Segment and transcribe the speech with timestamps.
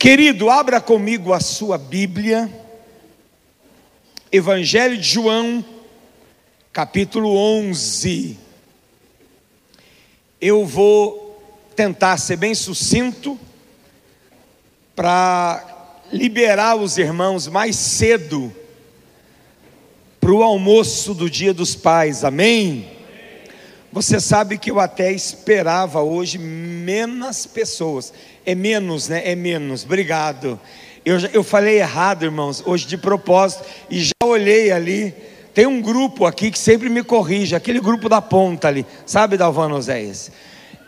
[0.00, 2.50] Querido, abra comigo a sua Bíblia,
[4.32, 5.62] Evangelho de João,
[6.72, 8.38] capítulo 11.
[10.40, 11.38] Eu vou
[11.76, 13.38] tentar ser bem sucinto
[14.96, 18.50] para liberar os irmãos mais cedo
[20.18, 22.99] para o almoço do Dia dos Pais, amém?
[23.92, 28.12] Você sabe que eu até esperava hoje menos pessoas.
[28.46, 29.22] É menos, né?
[29.24, 29.84] É menos.
[29.84, 30.60] Obrigado.
[31.04, 35.14] Eu, eu falei errado, irmãos, hoje de propósito, e já olhei ali.
[35.52, 39.76] Tem um grupo aqui que sempre me corrige, aquele grupo da ponta ali, sabe, Dalvano
[39.76, 40.30] Oséias?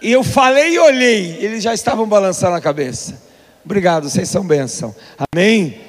[0.01, 3.21] E eu falei e olhei, eles já estavam balançando a cabeça.
[3.65, 4.95] Obrigado, vocês são bênção.
[5.33, 5.81] Amém?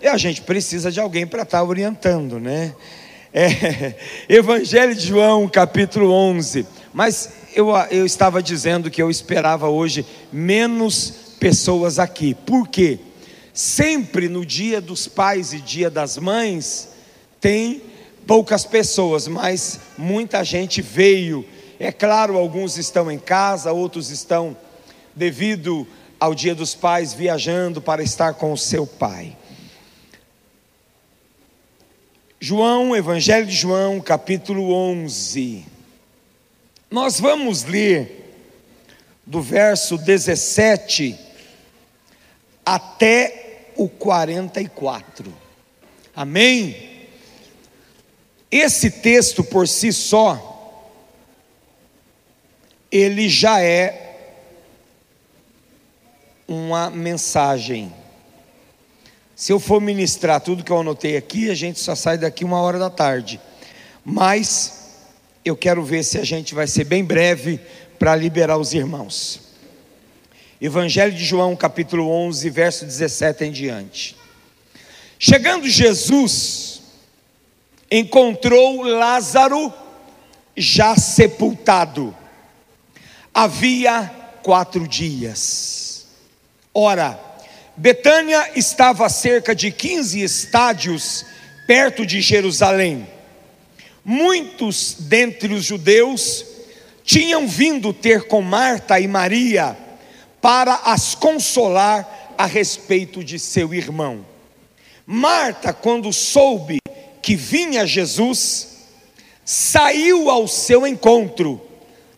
[0.00, 2.74] E a gente precisa de alguém para estar tá orientando, né?
[3.38, 3.94] É,
[4.34, 6.66] Evangelho de João, capítulo 11.
[6.90, 12.32] Mas eu, eu estava dizendo que eu esperava hoje menos pessoas aqui.
[12.32, 12.98] Por quê?
[13.52, 16.88] Sempre no dia dos pais e dia das mães,
[17.38, 17.82] tem
[18.26, 21.44] poucas pessoas, mas muita gente veio.
[21.78, 24.56] É claro, alguns estão em casa, outros estão,
[25.14, 25.86] devido
[26.18, 29.36] ao dia dos pais, viajando para estar com o seu pai.
[32.38, 35.64] João, Evangelho de João, capítulo 11.
[36.90, 38.44] Nós vamos ler
[39.24, 41.18] do verso 17
[42.64, 45.32] até o 44.
[46.14, 47.08] Amém?
[48.50, 50.92] Esse texto por si só,
[52.92, 54.42] ele já é
[56.46, 57.92] uma mensagem.
[59.36, 62.58] Se eu for ministrar tudo que eu anotei aqui, a gente só sai daqui uma
[62.58, 63.38] hora da tarde.
[64.02, 64.94] Mas
[65.44, 67.60] eu quero ver se a gente vai ser bem breve
[67.98, 69.42] para liberar os irmãos.
[70.58, 74.16] Evangelho de João, capítulo 11, verso 17 em diante.
[75.18, 76.80] Chegando Jesus,
[77.90, 79.70] encontrou Lázaro
[80.56, 82.16] já sepultado.
[83.34, 84.10] Havia
[84.42, 86.06] quatro dias.
[86.72, 87.25] Ora,
[87.76, 91.26] Betânia estava a cerca de 15 estádios
[91.66, 93.06] perto de Jerusalém.
[94.02, 96.44] Muitos dentre os judeus
[97.04, 99.76] tinham vindo ter com Marta e Maria
[100.40, 104.24] para as consolar a respeito de seu irmão.
[105.04, 106.78] Marta, quando soube
[107.20, 108.68] que vinha Jesus,
[109.44, 111.60] saiu ao seu encontro.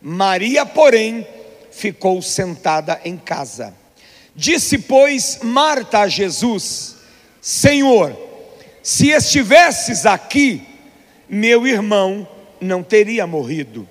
[0.00, 1.26] Maria, porém,
[1.70, 3.74] ficou sentada em casa.
[4.40, 6.94] Disse, pois, Marta a Jesus:
[7.40, 8.16] Senhor,
[8.80, 10.62] se estivesses aqui,
[11.28, 12.26] meu irmão
[12.60, 13.88] não teria morrido.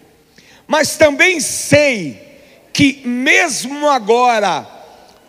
[0.65, 2.39] Mas também sei
[2.71, 4.65] que, mesmo agora,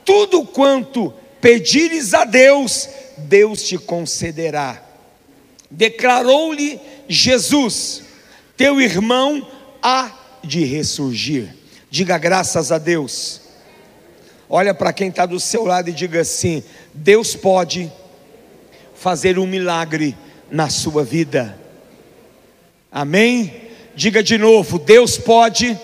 [0.05, 4.81] tudo quanto pedires a Deus, Deus te concederá.
[5.69, 8.05] Declarou-lhe Jesus:
[8.57, 9.45] Teu irmão
[9.83, 10.13] há
[10.45, 11.57] de ressurgir.
[11.91, 13.48] Diga graças a Deus.
[14.51, 16.63] Olha para quem está do seu lado e diga assim:
[16.95, 17.93] Deus pode
[18.95, 20.17] fazer um milagre
[20.51, 21.59] na sua vida.
[22.91, 23.69] Amém?
[23.95, 25.79] Diga de novo: Deus pode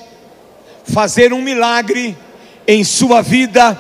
[0.84, 2.16] fazer um milagre
[2.66, 3.78] em sua vida,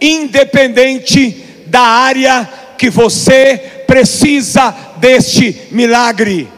[0.00, 1.30] independente
[1.66, 2.48] da área
[2.78, 6.48] que você precisa deste milagre.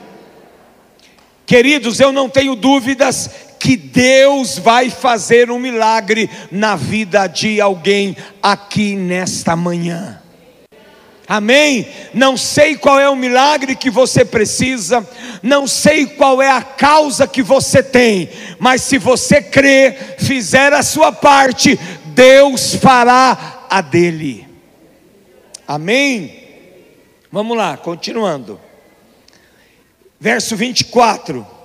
[1.47, 3.31] Queridos, eu não tenho dúvidas
[3.62, 10.21] que Deus vai fazer um milagre na vida de alguém aqui nesta manhã.
[11.28, 11.87] Amém?
[12.12, 15.09] Não sei qual é o milagre que você precisa,
[15.45, 18.28] não sei qual é a causa que você tem,
[18.59, 24.45] mas se você crer, fizer a sua parte, Deus fará a dele.
[25.69, 26.37] Amém?
[27.31, 28.61] Vamos lá, continuando.
[30.19, 31.62] Verso 24.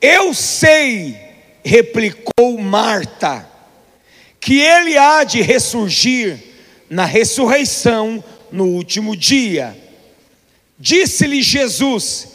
[0.00, 1.16] Eu sei,
[1.64, 3.48] replicou Marta,
[4.40, 6.38] que ele há de ressurgir
[6.88, 9.76] na ressurreição no último dia.
[10.78, 12.28] Disse-lhe Jesus: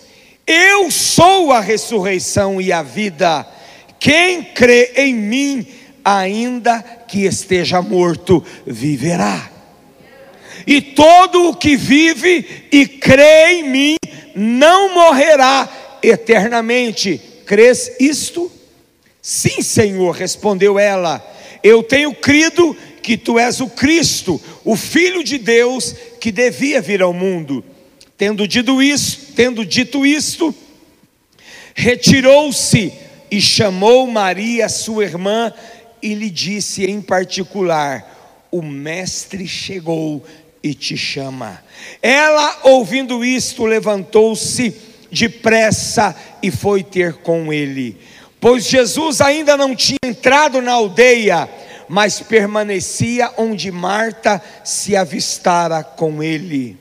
[0.46, 3.48] Eu sou a ressurreição e a vida.
[3.98, 5.66] Quem crê em mim,
[6.04, 9.50] ainda que esteja morto, viverá.
[10.68, 13.96] E todo o que vive e crê em mim
[14.36, 15.70] não morrerá
[16.02, 18.52] eternamente crês isto?
[19.22, 21.24] Sim, Senhor, respondeu ela.
[21.62, 27.04] Eu tenho crido que tu és o Cristo, o Filho de Deus que devia vir
[27.04, 27.64] ao mundo.
[28.18, 30.54] Tendo dito isto, tendo dito isto,
[31.76, 32.92] retirou-se
[33.30, 35.54] e chamou Maria, sua irmã,
[36.02, 40.24] e lhe disse em particular: o mestre chegou
[40.64, 41.64] e te chama.
[42.02, 47.98] Ela, ouvindo isto, levantou-se depressa e foi ter com ele.
[48.42, 51.50] Pois Jesus ainda não tinha entrado na aldeia,
[51.88, 56.78] mas permanecia onde Marta se avistara com ele.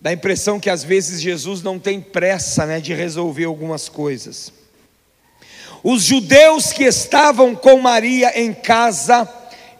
[0.00, 4.52] Dá a impressão que às vezes Jesus não tem pressa né, de resolver algumas coisas.
[5.82, 9.28] Os judeus que estavam com Maria em casa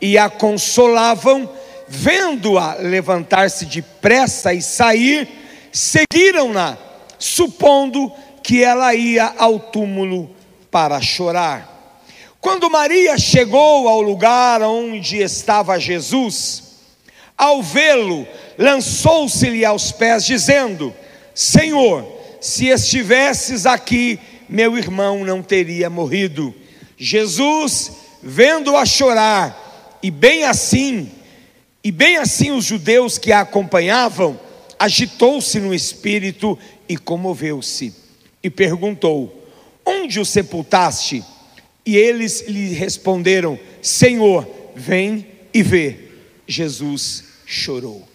[0.01, 1.49] e a consolavam,
[1.87, 5.29] vendo-a levantar-se depressa e sair,
[5.73, 6.77] seguiram-na,
[7.21, 8.11] supondo
[8.43, 10.35] que ela ia ao túmulo
[10.71, 11.69] para chorar.
[12.41, 16.71] Quando Maria chegou ao lugar onde estava Jesus,
[17.37, 18.27] ao vê-lo,
[18.59, 20.95] lançou-se-lhe aos pés, dizendo:
[21.35, 22.07] Senhor,
[22.41, 24.19] se estivesses aqui,
[24.49, 26.55] meu irmão não teria morrido.
[26.97, 31.11] Jesus, vendo-a chorar, e bem assim,
[31.85, 34.39] e bem assim os judeus que a acompanhavam,
[34.79, 36.59] agitou-se no espírito
[36.91, 37.95] e comoveu-se,
[38.43, 39.49] e perguntou:
[39.87, 41.23] Onde o sepultaste?
[41.87, 44.45] E eles lhe responderam: Senhor,
[44.75, 46.09] vem e vê.
[46.49, 48.09] Jesus chorou.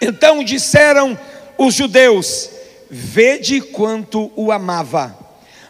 [0.00, 1.18] Então disseram
[1.58, 2.48] os judeus:
[2.88, 5.14] Vede quanto o amava.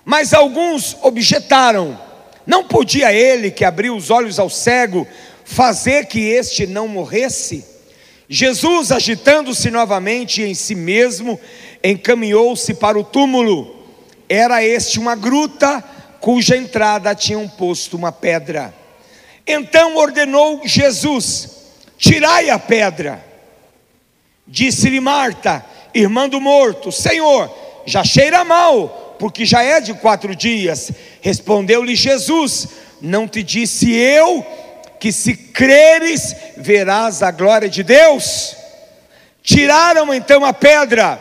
[0.04, 2.00] Mas alguns objetaram:
[2.46, 5.08] Não podia ele, que abriu os olhos ao cego,
[5.44, 7.72] fazer que este não morresse?
[8.28, 11.38] Jesus, agitando-se novamente em si mesmo,
[11.82, 13.76] encaminhou-se para o túmulo.
[14.28, 15.82] Era este uma gruta
[16.20, 18.72] cuja entrada tinham posto uma pedra.
[19.46, 21.48] Então ordenou Jesus:
[21.98, 23.24] Tirai a pedra.
[24.46, 25.64] Disse-lhe Marta,
[25.94, 27.52] irmã do morto: Senhor,
[27.84, 30.90] já cheira mal, porque já é de quatro dias.
[31.20, 32.68] Respondeu-lhe Jesus:
[33.00, 34.44] Não te disse eu
[34.98, 38.54] que se creres, verás a glória de Deus.
[39.42, 41.20] Tiraram então a pedra,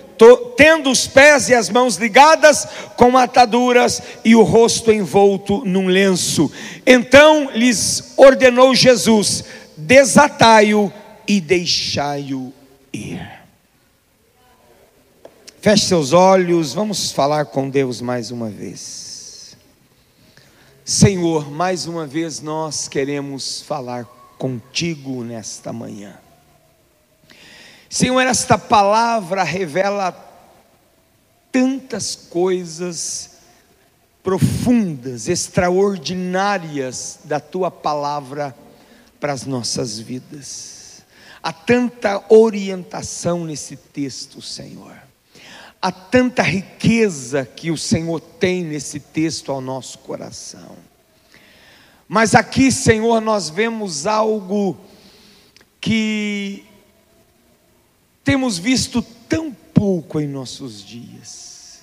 [0.55, 6.51] tendo os pés e as mãos ligadas com ataduras e o rosto envolto num lenço.
[6.85, 9.43] Então lhes ordenou Jesus:
[9.77, 10.91] desatai-o
[11.27, 12.53] e deixai-o
[12.93, 13.41] ir.
[15.61, 19.55] Feche seus olhos, vamos falar com Deus mais uma vez.
[20.83, 24.05] Senhor, mais uma vez nós queremos falar
[24.37, 26.17] contigo nesta manhã.
[27.91, 30.13] Senhor, esta palavra revela
[31.51, 33.31] tantas coisas
[34.23, 38.55] profundas, extraordinárias da tua palavra
[39.19, 41.03] para as nossas vidas.
[41.43, 44.95] Há tanta orientação nesse texto, Senhor.
[45.81, 50.77] Há tanta riqueza que o Senhor tem nesse texto ao nosso coração.
[52.07, 54.77] Mas aqui, Senhor, nós vemos algo
[55.81, 56.70] que
[58.23, 61.81] temos visto tão pouco em nossos dias,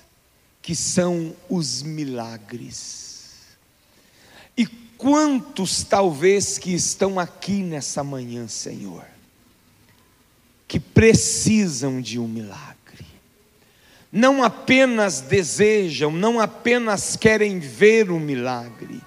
[0.63, 3.47] que são os milagres.
[4.57, 9.05] E quantos talvez que estão aqui nessa manhã, Senhor,
[10.67, 12.79] que precisam de um milagre
[14.11, 19.01] não apenas desejam, não apenas querem ver o milagre,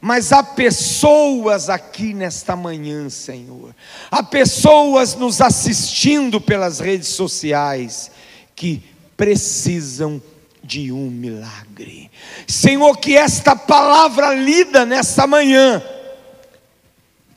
[0.00, 3.74] mas há pessoas aqui nesta manhã, Senhor,
[4.10, 8.10] há pessoas nos assistindo pelas redes sociais
[8.54, 8.82] que
[9.16, 10.20] precisam
[10.62, 12.10] de um milagre.
[12.46, 15.82] Senhor, que esta palavra lida nesta manhã,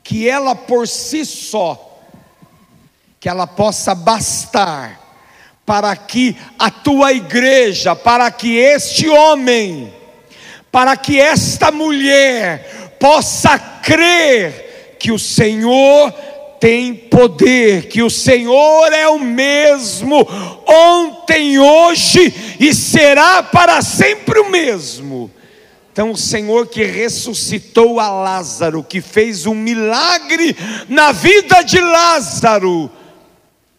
[0.02, 2.02] que ela por si só,
[3.20, 4.98] que ela possa bastar
[5.64, 9.92] para que a tua igreja, para que este homem,
[10.70, 16.12] para que esta mulher possa crer que o Senhor
[16.60, 20.26] tem poder, que o Senhor é o mesmo
[20.66, 25.30] ontem, hoje e será para sempre o mesmo.
[25.92, 30.56] Então, o Senhor que ressuscitou a Lázaro, que fez um milagre
[30.88, 32.90] na vida de Lázaro,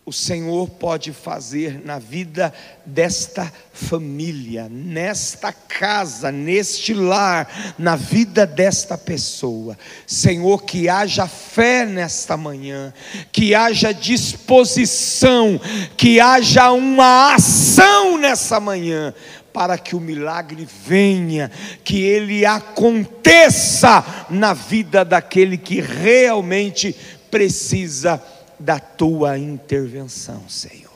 [0.04, 2.52] o Senhor pode fazer na vida
[2.84, 9.78] desta família, nesta casa, neste lar, na vida desta pessoa.
[10.08, 12.92] Senhor, que haja fé nesta manhã,
[13.32, 15.62] que haja disposição,
[15.96, 19.14] que haja uma ação nessa manhã,
[19.54, 21.52] para que o milagre venha,
[21.84, 26.96] que ele aconteça na vida daquele que realmente
[27.30, 28.22] precisa
[28.62, 30.92] da tua intervenção, Senhor.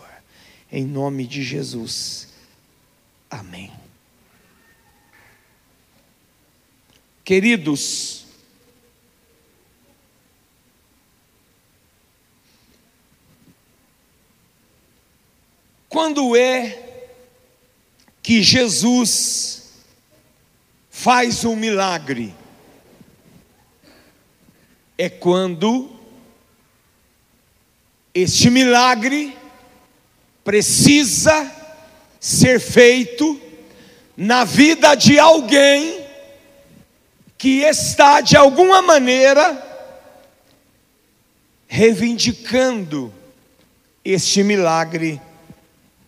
[0.72, 2.27] Em nome de Jesus.
[3.29, 3.72] Amém.
[7.24, 8.25] Queridos,
[15.89, 17.01] quando é
[18.22, 19.72] que Jesus
[20.91, 22.34] faz um milagre?
[24.98, 25.95] É quando
[28.15, 29.38] este milagre
[30.41, 31.51] precisa
[32.17, 33.41] ser feito
[34.15, 36.01] na vida de alguém
[37.38, 39.62] que está de alguma maneira
[41.67, 43.13] reivindicando
[44.03, 45.22] este milagre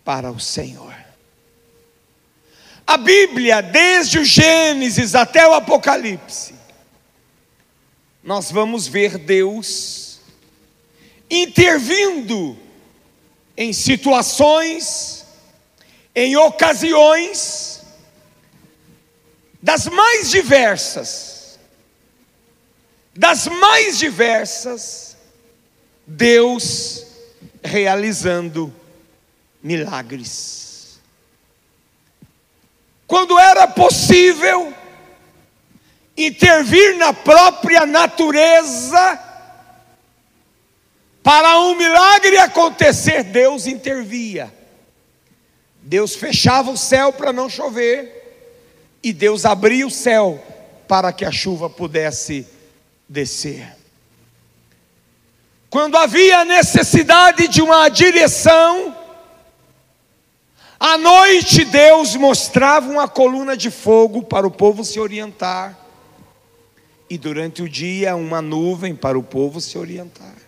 [0.06, 0.96] para o Senhor.
[2.86, 6.56] A Bíblia, desde o Gênesis até o Apocalipse,
[8.24, 10.07] nós vamos ver Deus
[11.30, 12.58] intervindo
[13.56, 15.26] em situações,
[16.16, 17.82] em ocasiões,
[19.62, 21.60] das mais diversas,
[23.16, 25.18] das mais diversas,
[26.06, 27.06] Deus
[27.64, 28.74] realizando
[29.62, 31.00] milagres.
[33.06, 34.74] Quando era possível
[36.16, 39.27] intervir na própria natureza,
[41.28, 44.50] para um milagre acontecer, Deus intervia.
[45.82, 50.42] Deus fechava o céu para não chover, e Deus abria o céu
[50.88, 52.48] para que a chuva pudesse
[53.10, 53.76] descer.
[55.70, 58.96] Quando havia necessidade de uma direção,
[60.80, 65.78] à noite Deus mostrava uma coluna de fogo para o povo se orientar,
[67.10, 70.47] e durante o dia uma nuvem para o povo se orientar.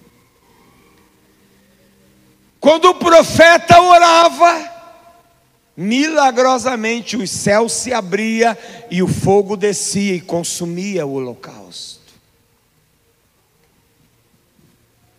[2.60, 4.70] Quando o profeta orava,
[5.78, 8.58] milagrosamente os céus se abria
[8.92, 12.00] e o fogo descia e consumia o holocausto.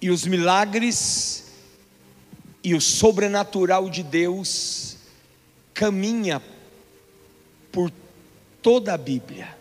[0.02, 1.44] E os milagres
[2.62, 4.96] e o sobrenatural de Deus
[5.72, 6.42] caminha
[7.72, 7.90] por
[8.60, 9.56] toda a Bíblia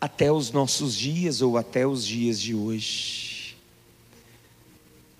[0.00, 3.29] até os nossos dias ou até os dias de hoje.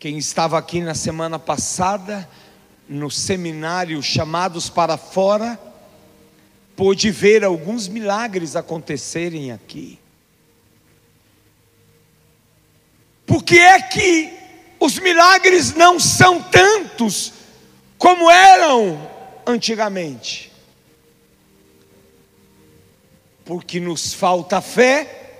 [0.00, 2.26] Quem estava aqui na semana passada,
[2.88, 5.60] no seminário Chamados para Fora,
[6.74, 9.98] pôde ver alguns milagres acontecerem aqui.
[13.26, 14.32] Por que é que
[14.80, 17.34] os milagres não são tantos
[17.98, 19.06] como eram
[19.46, 20.50] antigamente?
[23.44, 25.34] Porque nos falta fé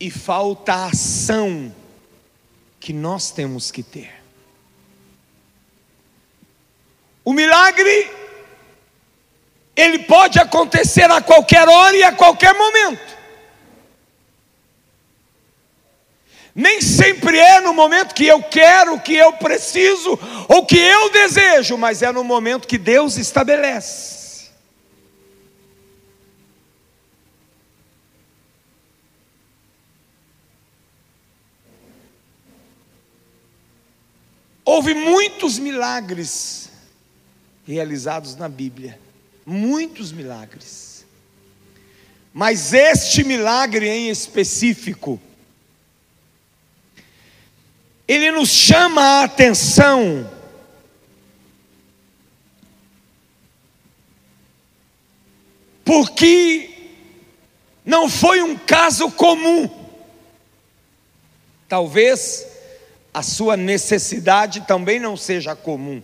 [0.00, 1.72] e falta ação
[2.86, 4.14] que nós temos que ter.
[7.24, 8.08] O milagre,
[9.74, 13.16] ele pode acontecer a qualquer hora e a qualquer momento.
[16.54, 20.16] Nem sempre é no momento que eu quero, que eu preciso
[20.46, 24.15] ou que eu desejo, mas é no momento que Deus estabelece.
[34.76, 36.68] Houve muitos milagres
[37.66, 39.00] realizados na Bíblia,
[39.46, 41.06] muitos milagres.
[42.30, 45.18] Mas este milagre em específico,
[48.06, 50.30] ele nos chama a atenção
[55.86, 56.98] porque
[57.82, 59.70] não foi um caso comum.
[61.66, 62.55] Talvez
[63.16, 66.02] a sua necessidade também não seja comum.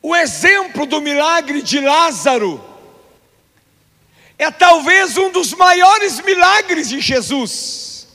[0.00, 2.64] O exemplo do milagre de Lázaro
[4.38, 8.08] é talvez um dos maiores milagres de Jesus.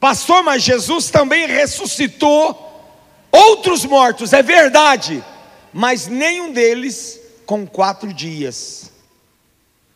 [0.00, 2.98] Pastor, mas Jesus também ressuscitou
[3.30, 5.24] outros mortos, é verdade,
[5.72, 8.90] mas nenhum deles com quatro dias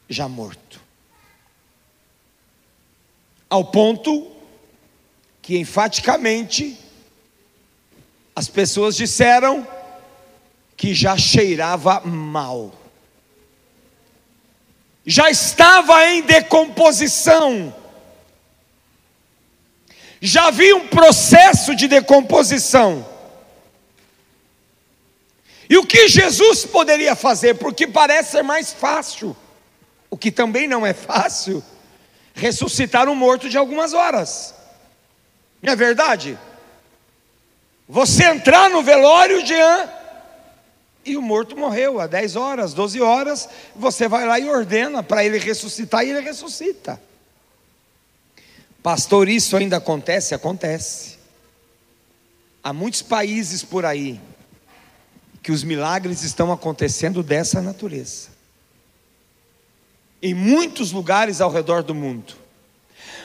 [0.08, 0.85] já morto.
[3.48, 4.30] Ao ponto
[5.40, 6.76] que enfaticamente
[8.34, 9.66] as pessoas disseram
[10.76, 12.74] que já cheirava mal,
[15.06, 17.74] já estava em decomposição,
[20.20, 23.08] já havia um processo de decomposição.
[25.70, 27.54] E o que Jesus poderia fazer?
[27.54, 29.36] Porque parece ser mais fácil,
[30.10, 31.62] o que também não é fácil,
[32.36, 34.54] ressuscitar um morto de algumas horas,
[35.62, 36.38] não é verdade?
[37.88, 39.88] Você entrar no velório de An,
[41.04, 45.24] e o morto morreu há 10 horas, 12 horas, você vai lá e ordena para
[45.24, 47.00] ele ressuscitar e ele ressuscita.
[48.82, 50.34] Pastor, isso ainda acontece?
[50.34, 51.16] Acontece.
[52.62, 54.20] Há muitos países por aí
[55.42, 58.35] que os milagres estão acontecendo dessa natureza.
[60.22, 62.34] Em muitos lugares ao redor do mundo.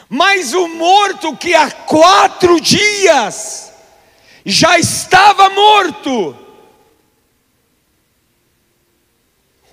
[0.10, 3.72] Mas o morto que há quatro dias
[4.46, 6.38] já estava morto.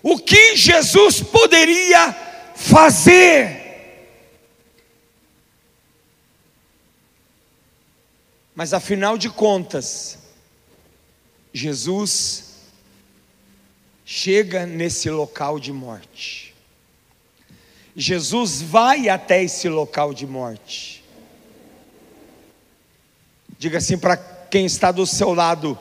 [0.02, 2.12] O que Jesus poderia
[2.54, 3.58] fazer?
[8.54, 10.18] Mas afinal de contas,
[11.52, 12.56] Jesus
[14.04, 16.54] chega nesse local de morte.
[18.00, 21.02] Jesus vai até esse local de morte.
[23.58, 25.76] Diga assim para quem está do seu lado: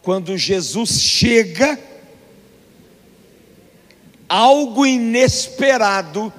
[0.00, 1.78] quando Jesus chega,
[4.26, 6.32] algo inesperado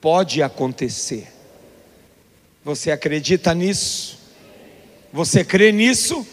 [0.00, 1.28] pode acontecer.
[2.64, 4.18] Você acredita nisso?
[5.12, 6.26] Você crê nisso?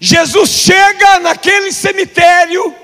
[0.00, 2.74] Jesus chega naquele cemitério,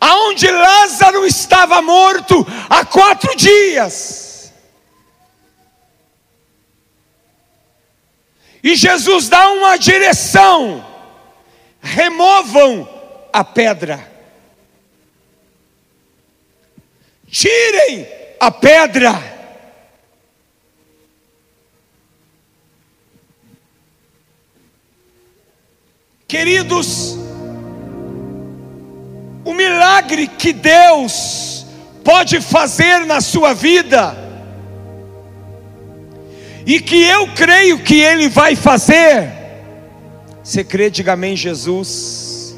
[0.00, 4.52] aonde Lázaro estava morto há quatro dias.
[8.62, 10.84] E Jesus dá uma direção:
[11.80, 12.88] removam
[13.32, 14.12] a pedra,
[17.30, 18.08] tirem
[18.40, 19.36] a pedra.
[26.26, 27.25] Queridos,
[29.46, 31.64] o milagre que Deus
[32.02, 34.14] pode fazer na sua vida,
[36.66, 39.32] e que eu creio que Ele vai fazer,
[40.42, 42.56] você crê, diga amém, Jesus.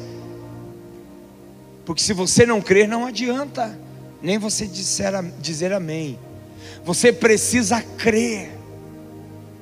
[1.85, 3.79] Porque se você não crer, não adianta,
[4.21, 6.17] nem você dizer, dizer amém.
[6.83, 8.58] Você precisa crer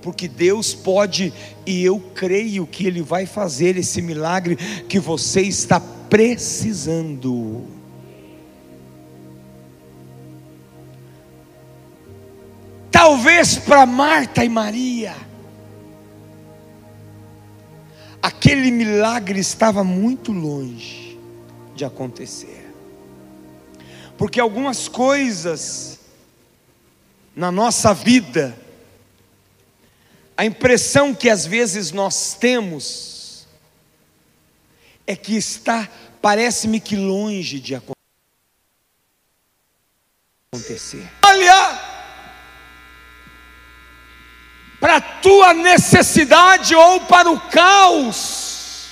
[0.07, 1.33] porque Deus pode
[1.65, 4.55] e eu creio que Ele vai fazer esse milagre
[4.87, 7.65] que você está precisando.
[12.89, 15.13] Talvez para Marta e Maria,
[18.21, 21.19] aquele milagre estava muito longe
[21.75, 22.73] de acontecer,
[24.17, 25.99] porque algumas coisas
[27.35, 28.57] na nossa vida,
[30.37, 33.47] a impressão que às vezes nós temos
[35.07, 35.89] é que está,
[36.21, 37.73] parece-me que longe de
[40.53, 41.09] acontecer.
[41.25, 41.81] Olha
[44.79, 48.89] para a tua necessidade ou para o caos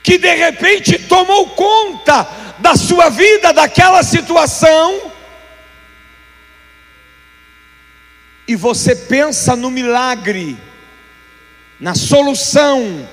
[0.00, 2.22] que de repente tomou conta
[2.60, 5.15] da sua vida, daquela situação
[8.48, 10.56] e você pensa no milagre,
[11.80, 13.08] na solução,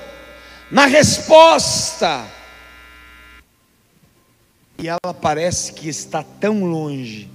[0.70, 2.26] na resposta,
[4.78, 7.30] e ela parece que está tão longe,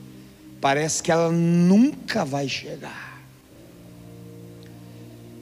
[0.60, 3.08] parece que ela nunca vai chegar.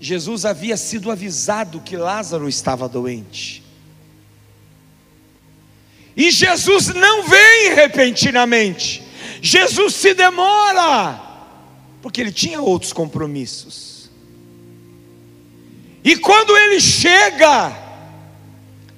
[0.01, 3.63] Jesus havia sido avisado que Lázaro estava doente.
[6.17, 9.03] E Jesus não vem repentinamente.
[9.43, 11.26] Jesus se demora
[12.07, 14.09] porque ele tinha outros compromissos.
[16.05, 17.77] E quando ele chega,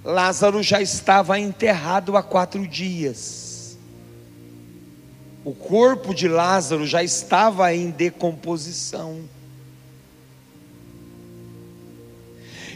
[0.05, 3.79] Lázaro já estava enterrado há quatro dias.
[5.43, 9.27] O corpo de Lázaro já estava em decomposição.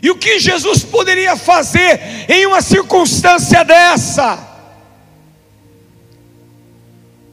[0.03, 4.49] E o que Jesus poderia fazer em uma circunstância dessa?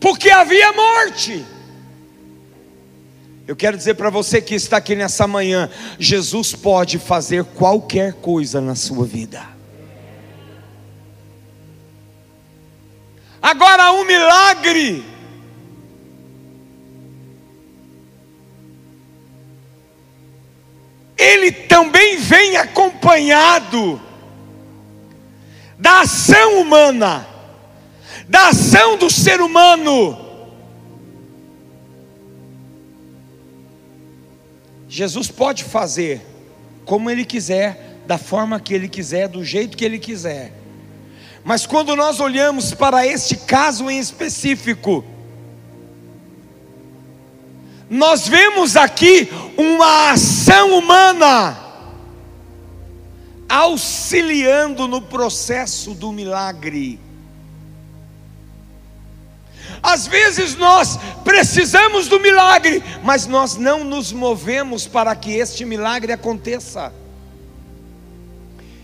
[0.02, 1.46] Porque havia morte.
[3.50, 8.62] Eu quero dizer para você que está aqui nessa manhã: Jesus pode fazer qualquer coisa
[8.62, 9.42] na sua vida.
[13.42, 15.04] Agora, um milagre.
[21.18, 24.00] Ele também vem acompanhado
[25.76, 27.28] da ação humana,
[28.28, 30.29] da ação do ser humano
[34.90, 36.20] Jesus pode fazer
[36.84, 40.52] como ele quiser, da forma que ele quiser, do jeito que ele quiser.
[41.44, 45.06] Mas quando nós olhamos para este caso em específico,
[47.88, 51.58] nós vemos aqui uma ação humana
[53.48, 57.00] auxiliando no processo do milagre.
[59.82, 66.12] Às vezes nós precisamos do milagre, mas nós não nos movemos para que este milagre
[66.12, 66.94] aconteça.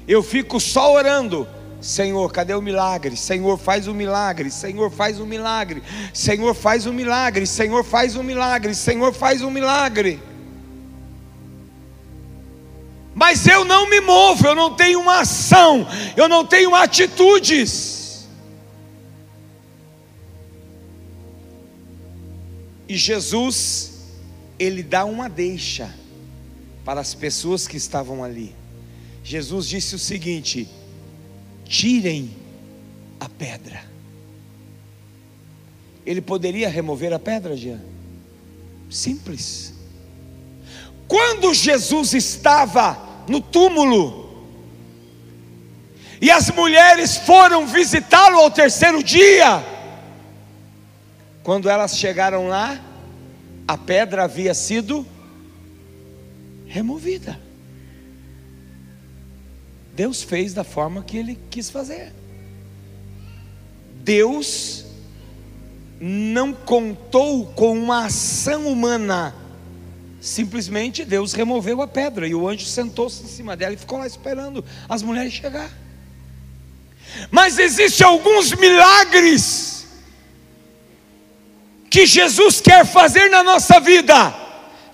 [0.08, 1.48] Eu fico só orando,
[1.82, 3.18] Senhor, cadê o milagre?
[3.18, 4.50] Senhor, faz o milagre.
[4.50, 5.84] Senhor, faz o milagre.
[6.14, 7.46] Senhor, faz o milagre.
[7.46, 8.74] Senhor, faz o milagre.
[8.74, 10.22] Senhor, faz o milagre.
[13.16, 17.95] Mas eu não me movo, eu não tenho uma ação, eu não tenho atitudes.
[22.96, 23.92] E Jesus,
[24.58, 25.94] ele dá uma deixa
[26.86, 28.56] para as pessoas que estavam ali.
[29.22, 30.66] Jesus disse o seguinte:
[31.66, 32.34] tirem
[33.20, 33.84] a pedra.
[36.06, 37.82] Ele poderia remover a pedra, Jean?
[38.90, 39.74] Simples.
[41.06, 44.48] Quando Jesus estava no túmulo,
[46.22, 49.75] e as mulheres foram visitá-lo ao terceiro dia,
[51.46, 52.84] quando elas chegaram lá,
[53.68, 55.06] a pedra havia sido
[56.66, 57.40] removida.
[59.94, 62.12] Deus fez da forma que Ele quis fazer.
[64.04, 64.88] Deus
[66.02, 69.36] não contou com uma ação humana,
[70.20, 74.08] simplesmente Deus removeu a pedra e o anjo sentou-se em cima dela e ficou lá
[74.08, 75.70] esperando as mulheres chegar.
[77.30, 79.75] Mas existem alguns milagres
[81.96, 84.36] que Jesus quer fazer na nossa vida,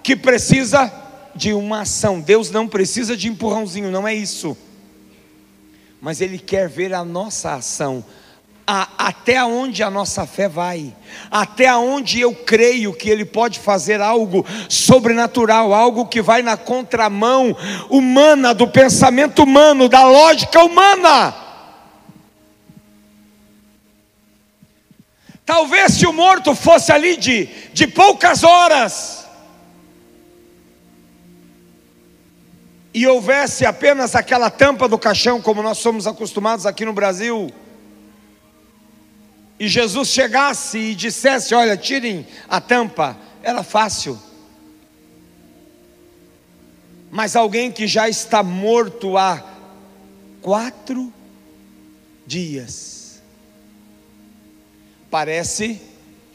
[0.03, 0.91] que precisa
[1.35, 2.21] de uma ação.
[2.21, 4.55] Deus não precisa de empurrãozinho, não é isso
[6.01, 8.03] mas Ele quer ver a nossa ação,
[8.65, 10.91] a, até onde a nossa fé vai,
[11.29, 17.55] até onde eu creio que Ele pode fazer algo sobrenatural, algo que vai na contramão
[17.87, 21.50] humana, do pensamento humano, da lógica humana.
[25.51, 29.25] Talvez se o morto fosse ali de, de poucas horas,
[32.93, 37.51] e houvesse apenas aquela tampa do caixão, como nós somos acostumados aqui no Brasil,
[39.59, 44.17] e Jesus chegasse e dissesse: Olha, tirem a tampa, era fácil.
[47.11, 49.43] Mas alguém que já está morto há
[50.41, 51.11] quatro
[52.25, 53.00] dias,
[55.11, 55.81] parece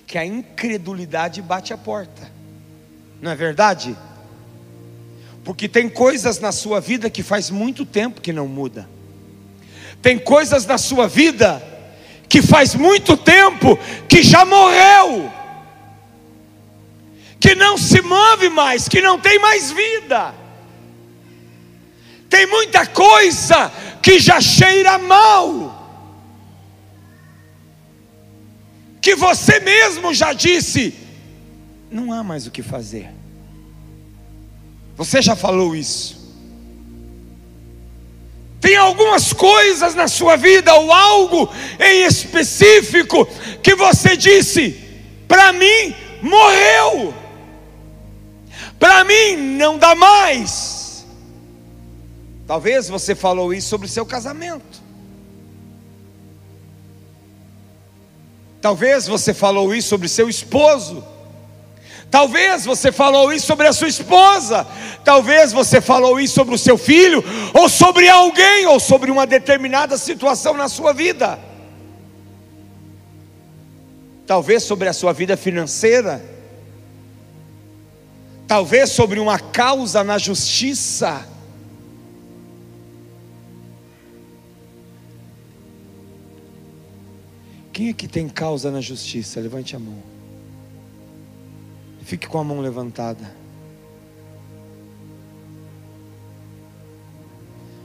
[0.06, 2.30] que a incredulidade bate a porta,
[3.20, 3.96] não é verdade?
[5.42, 8.88] Porque tem coisas na sua vida que faz muito tempo que não muda.
[10.02, 11.62] Tem coisas na sua vida
[12.28, 15.32] que faz muito tempo que já morreu.
[17.40, 20.34] Que não se move mais, que não tem mais vida.
[22.28, 23.70] Tem muita coisa
[24.02, 25.65] que já cheira mal.
[29.06, 30.92] Que você mesmo já disse,
[31.88, 33.08] não há mais o que fazer.
[34.96, 36.34] Você já falou isso.
[38.60, 43.24] Tem algumas coisas na sua vida, ou algo em específico,
[43.62, 44.72] que você disse:
[45.28, 47.14] para mim morreu,
[48.76, 51.06] para mim não dá mais.
[52.44, 54.75] Talvez você falou isso sobre seu casamento.
[58.66, 61.04] Talvez você falou isso sobre seu esposo.
[62.10, 64.66] Talvez você falou isso sobre a sua esposa,
[65.04, 67.22] talvez você falou isso sobre o seu filho,
[67.54, 71.38] ou sobre alguém, ou sobre uma determinada situação na sua vida.
[74.26, 76.20] Talvez sobre a sua vida financeira,
[78.48, 81.24] talvez sobre uma causa na justiça.
[87.76, 89.38] Quem é que tem causa na justiça?
[89.38, 89.98] Levante a mão.
[92.00, 93.30] Fique com a mão levantada.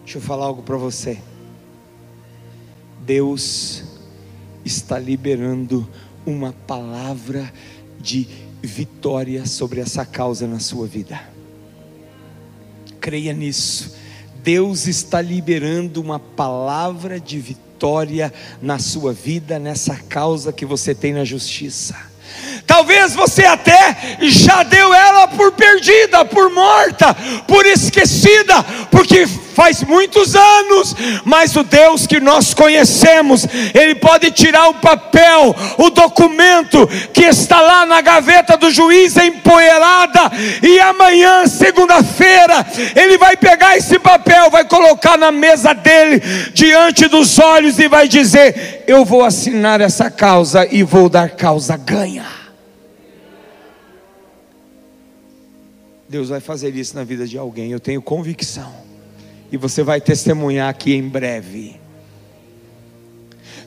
[0.06, 1.20] Deixa eu falar algo para você.
[3.02, 3.84] Deus
[4.64, 5.86] está liberando
[6.26, 7.52] uma palavra
[8.00, 8.30] de
[8.62, 11.22] vitória sobre essa causa na sua vida.
[13.02, 13.94] Creia nisso.
[14.42, 17.71] Deus está liberando uma palavra de vitória
[18.62, 21.96] na sua vida, nessa causa que você tem na justiça.
[22.66, 25.21] Talvez você até já deu ela
[25.82, 27.16] perdida, por morta,
[27.48, 34.70] por esquecida, porque faz muitos anos, mas o Deus que nós conhecemos, Ele pode tirar
[34.70, 42.66] o papel, o documento que está lá na gaveta do juiz empoeirada, e amanhã, segunda-feira,
[42.96, 46.22] Ele vai pegar esse papel, vai colocar na mesa dele,
[46.54, 51.76] diante dos olhos, e vai dizer: Eu vou assinar essa causa e vou dar causa
[51.76, 52.41] ganha.
[56.12, 58.76] Deus vai fazer isso na vida de alguém, eu tenho convicção.
[59.50, 61.80] E você vai testemunhar aqui em breve.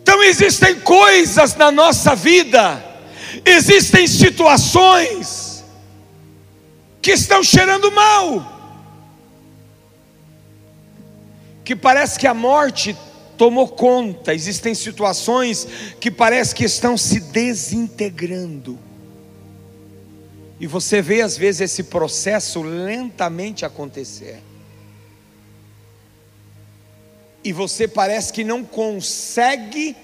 [0.03, 2.85] Então existem coisas na nossa vida,
[3.47, 5.65] existem situações
[7.01, 8.53] que estão cheirando mal,
[11.65, 12.95] que parece que a morte
[13.39, 15.67] tomou conta, existem situações
[15.99, 18.79] que parece que estão se desintegrando.
[20.65, 24.43] E você vê às vezes esse processo lentamente acontecer.
[27.45, 29.95] E você parece que não consegue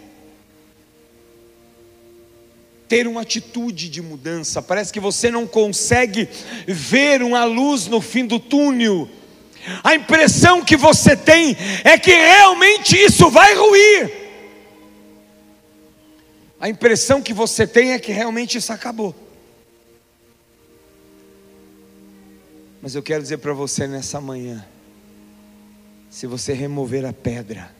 [2.87, 6.29] ter uma atitude de mudança, parece que você não consegue
[6.67, 9.09] ver uma luz no fim do túnel.
[9.83, 14.13] A impressão que você tem é que realmente isso vai ruir.
[16.61, 19.30] A impressão que você tem é que realmente isso acabou.
[22.83, 24.65] Mas eu quero dizer para você nessa manhã:
[26.09, 27.71] se você remover a pedra,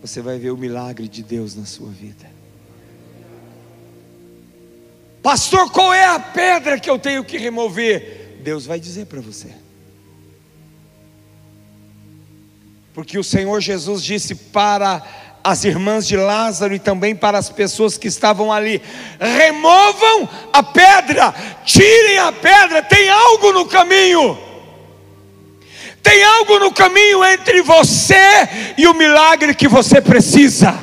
[0.00, 2.36] você vai ver o milagre de Deus na sua vida.
[5.22, 8.38] Pastor, qual é a pedra que eu tenho que remover?
[8.42, 9.52] Deus vai dizer para você.
[12.94, 17.96] Porque o Senhor Jesus disse para as irmãs de Lázaro e também para as pessoas
[17.96, 18.82] que estavam ali:
[19.20, 21.32] removam a pedra,
[21.64, 24.36] tirem a pedra, tem algo no caminho.
[26.02, 30.76] Tem algo no caminho entre você e o milagre que você precisa.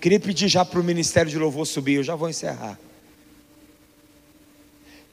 [0.00, 2.78] Queria pedir já para o ministério de louvor subir, eu já vou encerrar.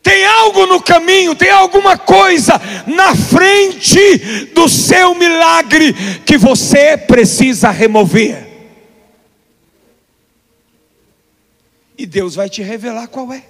[0.03, 5.93] Tem algo no caminho, tem alguma coisa na frente do seu milagre
[6.25, 8.50] que você precisa remover.
[12.01, 13.43] E Deus vai te revelar qual é.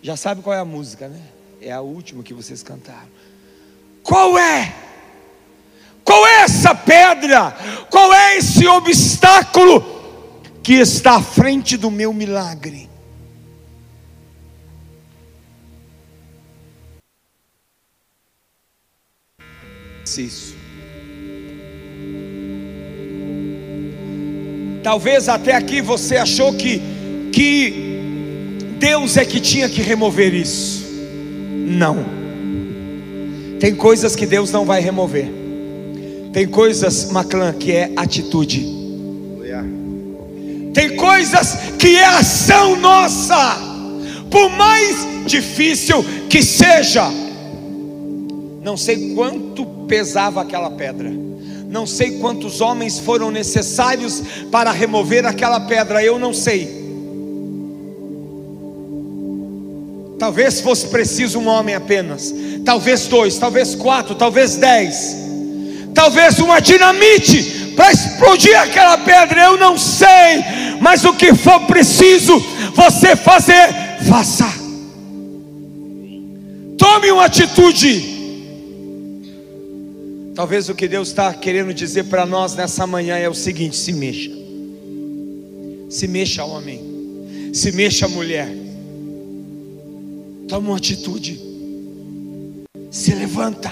[0.00, 1.20] Já sabe qual é a música, né?
[1.60, 3.10] É a última que vocês cantaram.
[4.02, 4.74] Qual é?
[6.02, 7.54] Qual é essa pedra?
[7.90, 9.84] Qual é esse obstáculo
[10.62, 12.88] que está à frente do meu milagre?
[20.16, 20.55] Isso.
[24.86, 26.80] Talvez até aqui você achou que,
[27.32, 30.86] que Deus é que tinha que remover isso.
[31.66, 32.06] Não.
[33.58, 35.28] Tem coisas que Deus não vai remover.
[36.32, 38.64] Tem coisas, Maclã, que é atitude.
[40.72, 43.58] Tem coisas que é ação nossa.
[44.30, 47.10] Por mais difícil que seja.
[48.62, 51.26] Não sei quanto pesava aquela pedra
[51.68, 56.84] não sei quantos homens foram necessários para remover aquela pedra, eu não sei.
[60.18, 65.14] Talvez fosse preciso um homem apenas, talvez dois, talvez quatro, talvez dez,
[65.94, 70.42] talvez uma dinamite para explodir aquela pedra, eu não sei,
[70.80, 72.38] mas o que for preciso
[72.74, 74.46] você fazer, faça.
[76.78, 78.15] Tome uma atitude
[80.36, 83.90] Talvez o que Deus está querendo dizer para nós nessa manhã é o seguinte: se
[83.90, 84.30] mexa,
[85.88, 88.46] se mexa, homem, se mexa, mulher,
[90.46, 91.40] toma uma atitude,
[92.90, 93.70] se levanta,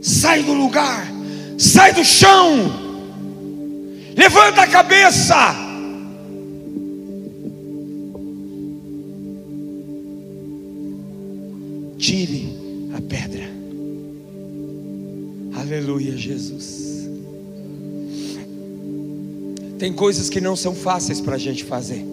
[0.00, 1.06] sai do lugar,
[1.58, 2.72] sai do chão,
[4.16, 5.68] levanta a cabeça.
[11.98, 12.57] Tire
[15.58, 17.08] Aleluia, Jesus.
[19.78, 22.04] Tem coisas que não são fáceis para a gente fazer.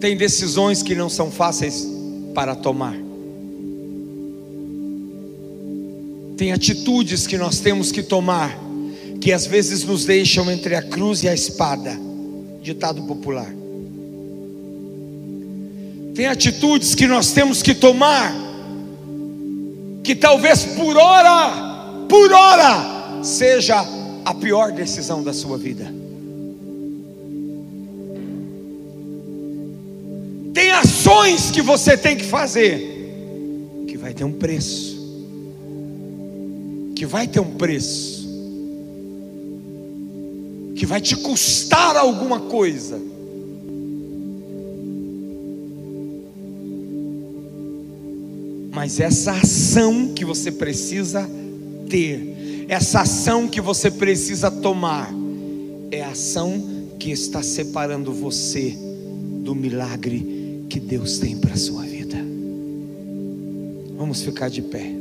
[0.00, 1.86] Tem decisões que não são fáceis
[2.34, 2.94] para tomar.
[6.36, 8.64] Tem atitudes que nós temos que tomar
[9.20, 11.98] que às vezes nos deixam entre a cruz e a espada.
[12.62, 13.50] Ditado popular.
[16.14, 18.34] Tem atitudes que nós temos que tomar,
[20.04, 23.84] que talvez por hora, por hora, seja
[24.24, 25.92] a pior decisão da sua vida.
[30.52, 32.78] Tem ações que você tem que fazer,
[33.88, 34.94] que vai ter um preço,
[36.94, 38.14] que vai ter um preço
[40.74, 43.00] que vai te custar alguma coisa.
[48.84, 51.26] Mas essa ação que você precisa
[51.88, 55.10] ter, essa ação que você precisa tomar,
[55.90, 56.62] é a ação
[56.98, 58.76] que está separando você
[59.42, 62.18] do milagre que Deus tem para a sua vida.
[63.96, 64.92] Vamos ficar de pé.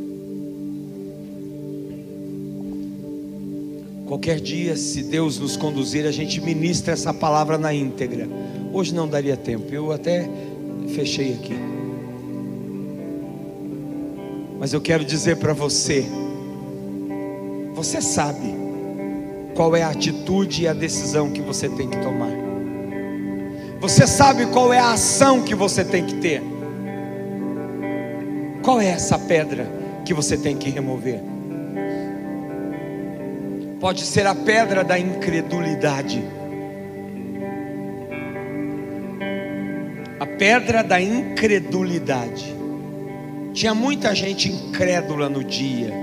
[4.08, 8.30] Qualquer dia, se Deus nos conduzir, a gente ministra essa palavra na íntegra.
[8.72, 10.30] Hoje não daria tempo, eu até
[10.96, 11.73] fechei aqui.
[14.64, 16.06] Mas eu quero dizer para você:
[17.74, 18.56] você sabe
[19.54, 22.32] qual é a atitude e a decisão que você tem que tomar.
[23.82, 26.42] Você sabe qual é a ação que você tem que ter.
[28.62, 29.68] Qual é essa pedra
[30.06, 31.20] que você tem que remover?
[33.82, 36.24] pode ser a pedra da incredulidade.
[40.22, 42.63] A pedra da incredulidade.
[43.54, 45.94] Tinha muita gente incrédula no dia.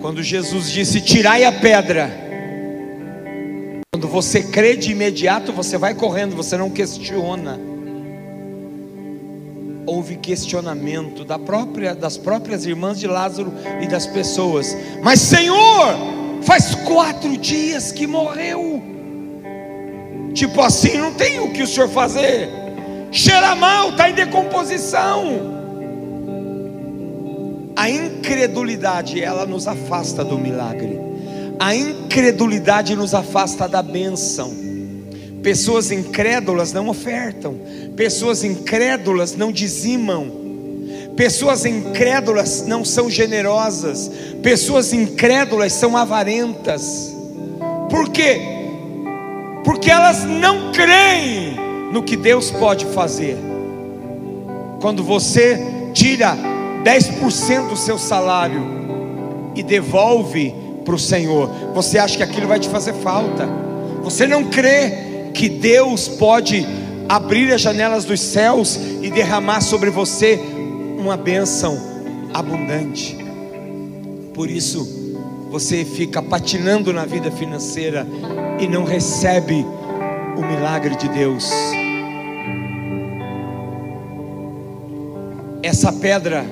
[0.00, 2.22] Quando Jesus disse: Tirai a pedra.
[3.92, 7.58] Quando você crê de imediato, você vai correndo, você não questiona.
[9.86, 14.76] Houve questionamento da própria, das próprias irmãs de Lázaro e das pessoas.
[15.02, 18.82] Mas Senhor, Faz quatro dias que morreu.
[20.34, 22.50] Tipo assim, não tem o que o senhor fazer.
[23.10, 25.53] Cheira mal, está em decomposição.
[27.84, 30.98] A incredulidade, ela nos afasta do milagre.
[31.60, 34.50] A incredulidade nos afasta da bênção.
[35.42, 37.60] Pessoas incrédulas não ofertam,
[37.94, 40.44] pessoas incrédulas não dizimam
[41.14, 44.10] Pessoas incrédulas não são generosas,
[44.42, 47.14] pessoas incrédulas são avarentas.
[47.90, 48.40] Por quê?
[49.62, 51.54] Porque elas não creem
[51.92, 53.36] no que Deus pode fazer.
[54.80, 55.60] Quando você
[55.92, 56.53] tira
[56.84, 58.62] 10% do seu salário
[59.54, 63.48] e devolve para o Senhor, você acha que aquilo vai te fazer falta.
[64.02, 66.66] Você não crê que Deus pode
[67.08, 70.38] abrir as janelas dos céus e derramar sobre você
[70.98, 71.80] uma bênção
[72.34, 73.16] abundante.
[74.34, 74.86] Por isso,
[75.50, 78.06] você fica patinando na vida financeira
[78.60, 79.64] e não recebe
[80.36, 81.50] o milagre de Deus.
[85.62, 86.44] Essa pedra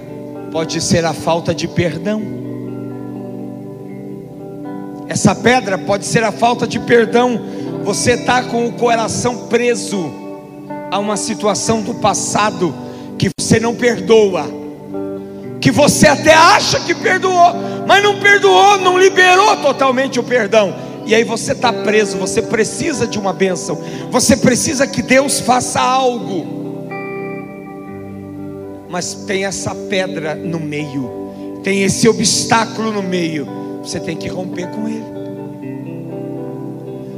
[0.53, 2.23] pode ser a falta de perdão.
[5.09, 7.41] Essa pedra pode ser a falta de perdão.
[7.83, 10.13] Você está com o coração preso
[10.91, 12.75] a uma situação do passado
[13.19, 14.45] que você não perdoa,
[15.59, 17.55] que você até acha que perdoou,
[17.87, 20.75] mas não perdoou, não liberou totalmente o perdão.
[21.07, 25.81] E aí você está preso, você precisa de uma bênção, você precisa que Deus faça
[25.81, 26.62] algo.
[28.93, 33.49] Mas tem essa pedra no meio, tem esse obstáculo no meio,
[33.83, 35.03] você tem que romper com ele.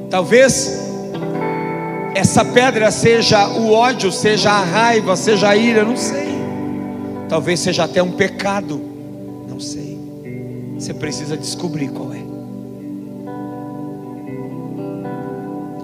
[0.09, 0.79] Talvez
[2.15, 6.29] essa pedra seja o ódio, seja a raiva, seja a ira, não sei.
[7.29, 8.81] Talvez seja até um pecado,
[9.49, 9.99] não sei.
[10.79, 12.23] Você precisa descobrir qual é.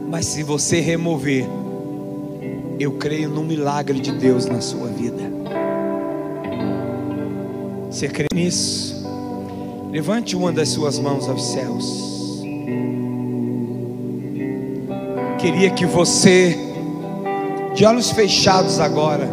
[0.09, 1.49] Mas se você remover,
[2.79, 5.40] eu creio no milagre de Deus na sua vida.
[7.91, 9.05] Você crê nisso?
[9.91, 12.11] Levante uma das suas mãos aos céus.
[15.41, 16.55] queria que você,
[17.75, 19.29] de olhos fechados agora,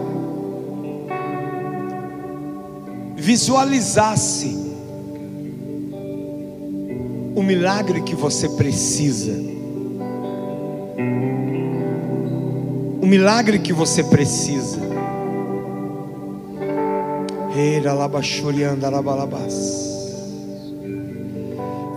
[3.16, 4.74] visualizasse
[7.36, 9.34] o milagre que você precisa.
[13.02, 14.80] O milagre que você precisa.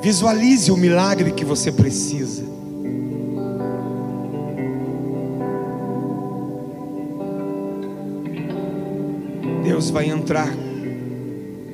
[0.00, 2.42] Visualize o milagre que você precisa.
[9.62, 10.48] Deus vai entrar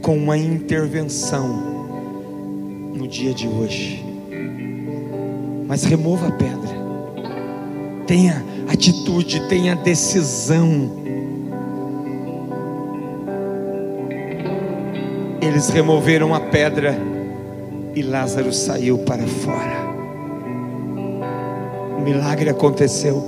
[0.03, 1.47] com uma intervenção
[2.93, 4.05] no dia de hoje.
[5.69, 6.77] Mas remova a pedra.
[8.05, 11.06] Tenha atitude, tenha decisão
[15.47, 16.99] Eles removeram a pedra
[17.95, 19.87] e Lázaro saiu para fora.
[21.97, 23.23] O milagre aconteceu.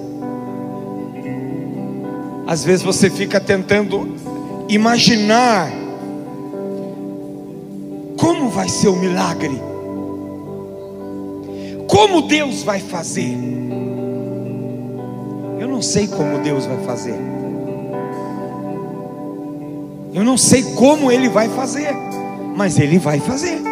[2.44, 4.16] Às vezes você fica tentando
[4.68, 5.70] imaginar
[8.16, 9.62] como vai ser o milagre.
[11.86, 13.38] Como Deus vai fazer?
[15.60, 17.37] Eu não sei como Deus vai fazer.
[20.18, 21.94] Eu não sei como Ele vai fazer,
[22.56, 23.62] mas Ele vai fazer.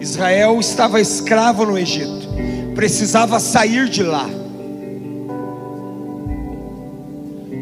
[0.00, 2.28] Israel estava escravo no Egito,
[2.74, 4.26] precisava sair de lá.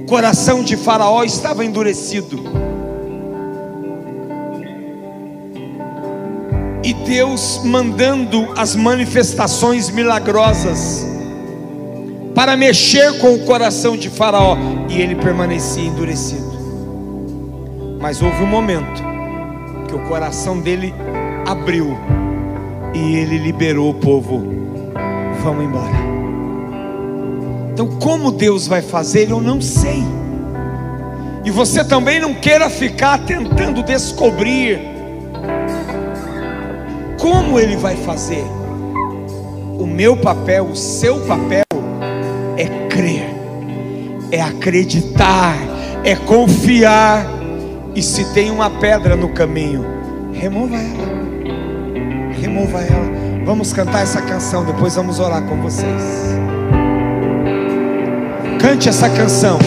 [0.01, 2.41] O coração de Faraó estava endurecido.
[6.85, 11.10] E Deus mandando as manifestações milagrosas
[12.41, 14.57] para mexer com o coração de Faraó,
[14.89, 16.51] e ele permanecia endurecido.
[18.01, 19.03] Mas houve um momento
[19.87, 20.95] que o coração dele
[21.47, 21.99] abriu
[22.95, 24.43] e ele liberou o povo.
[25.43, 25.95] Vamos embora.
[27.75, 30.03] Então, como Deus vai fazer, eu não sei.
[31.45, 34.81] E você também não queira ficar tentando descobrir
[37.21, 38.47] como Ele vai fazer.
[39.79, 41.70] O meu papel, o seu papel
[44.31, 45.57] é acreditar,
[46.05, 47.27] é confiar.
[47.95, 49.85] E se tem uma pedra no caminho,
[50.33, 51.11] remova ela
[52.41, 53.11] remova ela.
[53.45, 56.03] Vamos cantar essa canção, depois vamos orar com vocês.
[58.59, 59.59] Cante essa canção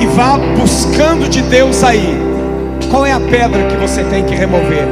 [0.00, 2.16] e vá buscando de Deus aí.
[2.90, 4.86] Qual é a pedra que você tem que remover?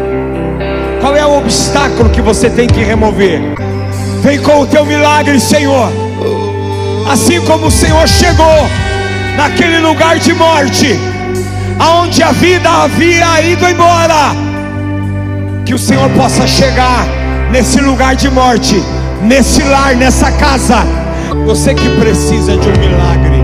[1.00, 3.40] Qual é o obstáculo que você tem que remover?
[4.22, 5.90] Vem com o teu milagre, Senhor.
[7.10, 8.68] Assim como o Senhor chegou
[9.36, 10.98] naquele lugar de morte,
[11.78, 14.34] aonde a vida havia ido embora
[15.64, 17.06] que o Senhor possa chegar
[17.50, 18.82] nesse lugar de morte,
[19.22, 20.78] nesse lar, nessa casa.
[21.46, 23.41] Você que precisa de um milagre,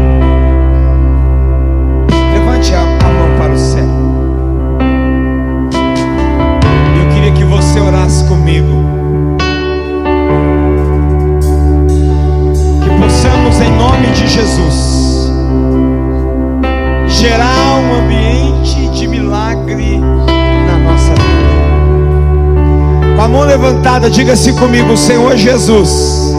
[23.48, 26.34] levantada, diga assim comigo: Senhor Jesus,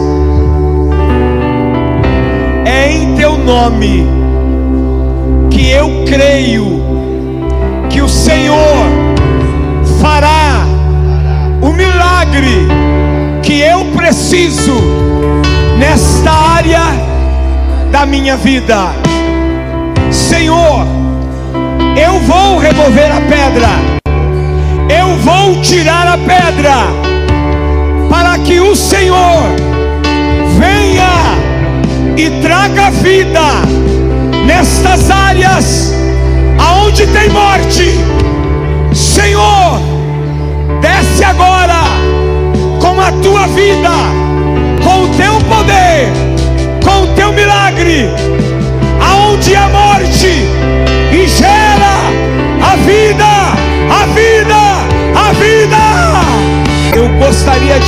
[2.64, 4.06] é em teu nome
[5.50, 6.80] que eu creio
[7.90, 8.86] que o Senhor
[10.00, 10.64] fará
[11.60, 12.68] o milagre
[13.42, 14.74] que eu preciso
[15.78, 16.82] nesta área
[17.90, 18.92] da minha vida.
[20.12, 20.86] Senhor,
[21.96, 24.00] eu vou remover a pedra
[24.90, 26.99] eu vou tirar a pedra,
[28.10, 29.44] para que o Senhor
[30.58, 31.38] venha
[32.16, 33.40] e traga vida
[34.44, 35.94] nestas áreas
[36.58, 37.94] aonde tem morte.
[38.92, 39.80] Senhor,
[40.80, 41.84] desce agora
[42.80, 43.90] com a tua vida,
[44.82, 46.08] com o teu poder,
[46.84, 48.10] com o teu milagre,
[49.00, 49.79] aonde a morte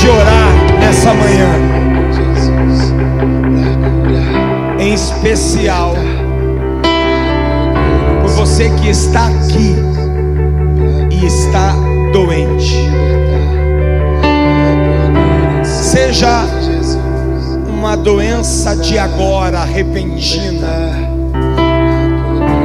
[0.03, 0.49] de orar
[0.81, 1.49] nessa manhã,
[4.77, 5.95] em especial,
[8.21, 9.77] por você que está aqui
[11.09, 11.73] e está
[12.11, 12.75] doente.
[15.63, 16.47] Seja
[17.65, 20.97] uma doença de agora, repentina,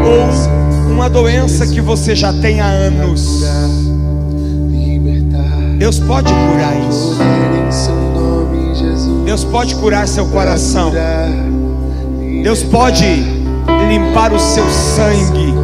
[0.04, 3.87] ou uma doença que você já tem há anos
[5.78, 7.16] Deus pode curar isso.
[9.24, 10.92] Deus pode curar seu coração.
[12.42, 13.04] Deus pode
[13.88, 15.54] limpar o seu sangue.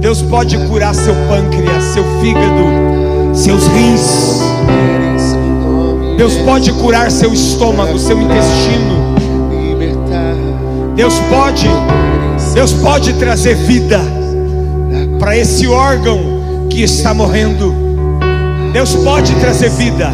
[0.00, 4.42] Deus pode curar seu pâncreas, seu fígado, seus rins.
[6.18, 9.16] Deus pode curar seu estômago, seu intestino.
[10.94, 11.66] Deus pode,
[12.52, 13.98] Deus pode trazer vida
[15.18, 16.20] para esse órgão
[16.68, 17.81] que está morrendo.
[18.72, 20.10] Deus pode trazer vida.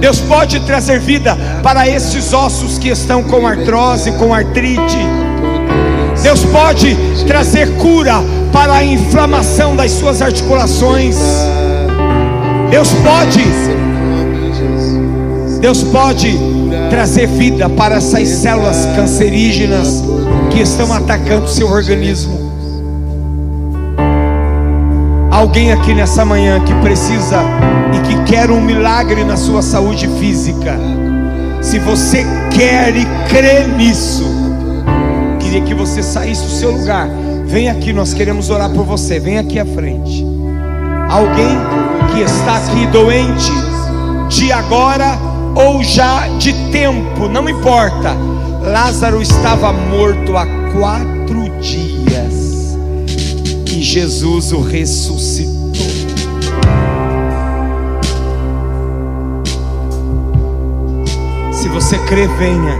[0.00, 4.98] Deus pode trazer vida para esses ossos que estão com artrose, com artrite.
[6.22, 8.14] Deus pode trazer cura
[8.52, 11.16] para a inflamação das suas articulações.
[12.70, 13.44] Deus pode.
[15.60, 16.38] Deus pode
[16.90, 20.02] trazer vida para essas células cancerígenas
[20.50, 22.44] que estão atacando seu organismo.
[25.30, 27.42] Alguém aqui nessa manhã que precisa
[27.94, 30.78] e que quer um milagre na sua saúde física.
[31.62, 32.24] Se você
[32.54, 34.24] quer e crê nisso,
[35.40, 37.08] queria que você saísse do seu lugar.
[37.46, 39.18] Vem aqui, nós queremos orar por você.
[39.18, 40.24] Vem aqui à frente.
[41.08, 41.56] Alguém
[42.12, 43.52] que está aqui doente,
[44.28, 45.18] de agora
[45.54, 48.16] ou já de tempo, não importa.
[48.62, 52.76] Lázaro estava morto há quatro dias
[53.74, 55.53] e Jesus o ressuscitou.
[61.84, 62.78] Você crê, venha.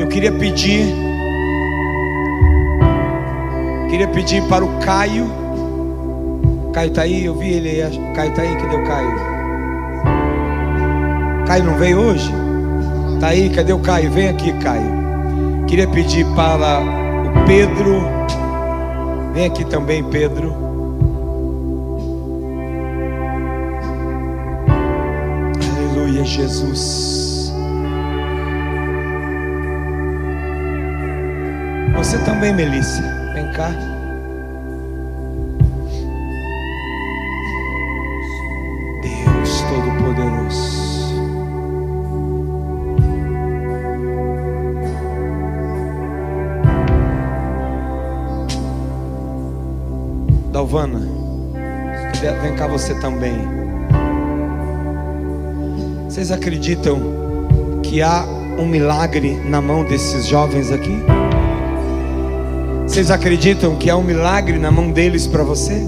[0.00, 0.92] Eu queria pedir,
[3.88, 5.30] queria pedir para o Caio.
[6.72, 7.82] Caio está aí, eu vi ele.
[8.16, 9.14] Caio está aí, cadê o Caio?
[11.46, 12.32] Caio não veio hoje?
[13.20, 14.10] Tá aí, cadê o Caio?
[14.10, 15.64] Vem aqui, Caio.
[15.68, 18.02] Queria pedir para o Pedro.
[19.32, 20.63] Vem aqui também, Pedro.
[26.24, 27.52] Jesus.
[31.96, 33.02] Você também, Melissa.
[33.32, 33.70] Vem cá.
[39.02, 40.84] Deus Todo-Poderoso.
[50.52, 51.00] Dalvana,
[52.42, 53.63] vem cá você também.
[56.14, 57.00] Vocês acreditam
[57.82, 58.24] que há
[58.56, 60.96] um milagre na mão desses jovens aqui?
[62.86, 65.84] Vocês acreditam que há um milagre na mão deles para você?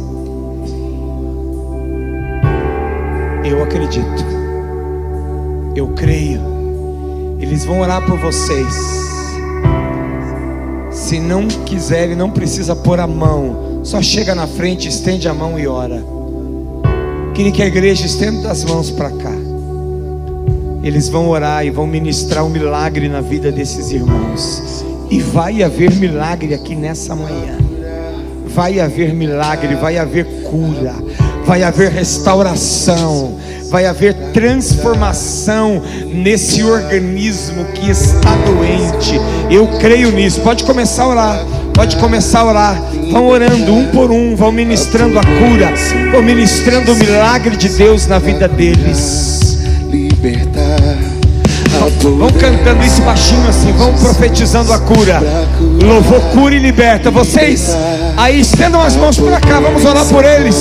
[3.45, 4.25] Eu acredito.
[5.77, 6.41] Eu creio.
[7.39, 8.75] Eles vão orar por vocês.
[10.91, 13.81] Se não quiserem, não precisa pôr a mão.
[13.85, 16.05] Só chega na frente, estende a mão e ora.
[17.33, 19.36] Queria que a igreja estenda as mãos para cá.
[20.87, 24.85] Eles vão orar e vão ministrar um milagre na vida desses irmãos.
[25.11, 27.59] E vai haver milagre aqui nessa manhã.
[28.47, 30.95] Vai haver milagre, vai haver cura,
[31.45, 33.35] vai haver restauração,
[33.69, 35.83] vai haver transformação
[36.15, 39.21] nesse organismo que está doente.
[39.51, 40.41] Eu creio nisso.
[40.41, 41.47] Pode começar a orar.
[41.75, 42.83] Pode começar a orar.
[43.11, 45.75] Vão orando um por um, vão ministrando a cura,
[46.13, 49.59] vão ministrando o milagre de Deus na vida deles.
[49.91, 50.66] Libertar.
[52.19, 55.23] Vão cantando isso baixinho assim, vão profetizando a cura.
[55.83, 57.11] Louvor, cura e liberta.
[57.11, 57.71] Vocês
[58.17, 60.55] aí estendam as mãos para cá, vamos orar por eles.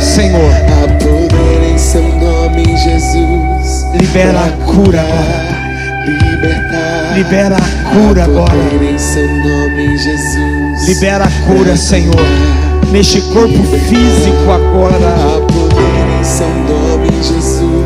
[0.00, 0.50] Senhor.
[0.50, 3.84] há poder em seu nome, Jesus.
[4.00, 5.56] Libera a cura agora.
[7.14, 8.54] Libera a cura agora.
[10.86, 12.14] Libera a cura, Senhor.
[12.90, 15.36] Neste corpo físico agora.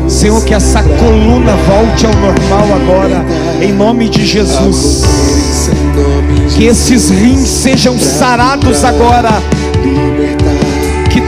[0.09, 3.25] Senhor, que essa coluna volte ao normal agora,
[3.61, 5.03] em nome de Jesus.
[6.55, 9.41] Que esses rins sejam sarados agora.
[11.09, 11.21] Que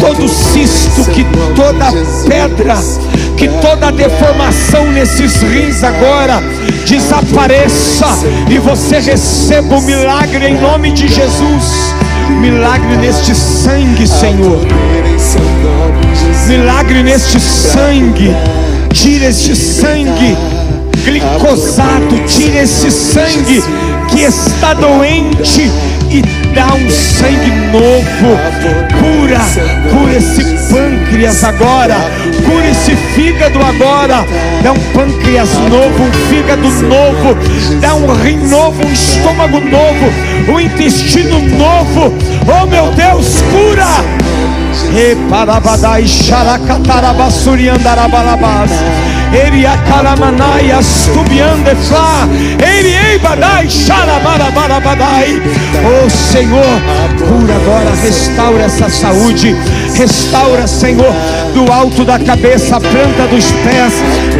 [0.00, 1.24] todo cisto, que
[1.54, 1.92] toda
[2.26, 2.76] pedra,
[3.36, 6.42] que toda deformação nesses rins agora
[6.86, 8.06] desapareça
[8.48, 11.94] e você receba o milagre em nome de Jesus.
[12.40, 14.60] Milagre neste sangue, Senhor.
[16.50, 18.34] Milagre neste sangue.
[18.92, 20.36] Tira este sangue
[21.04, 23.62] glicosado, tira esse sangue
[24.10, 25.70] que está doente
[26.10, 26.20] e
[26.52, 28.36] dá um sangue novo.
[28.98, 29.38] Cura,
[29.92, 30.42] cura esse
[30.72, 31.94] pâncreas agora,
[32.44, 34.26] cura esse fígado agora.
[34.64, 37.36] Dá um pâncreas novo, um fígado novo,
[37.80, 42.12] dá um rim novo, um estômago novo, um intestino novo.
[42.48, 44.04] Oh meu Deus, cura!
[44.92, 48.70] Reparabadai xaracatarabassuriandarabalabas.
[49.32, 52.28] Eriacaramanaias tubiandeflá.
[52.58, 55.40] Eriebadai xarabarabarabadai.
[55.86, 56.80] Oh Senhor,
[57.28, 59.54] cura agora, restaura essa saúde.
[59.94, 61.14] Restaura, Senhor,
[61.54, 63.92] do alto da cabeça, a planta dos pés.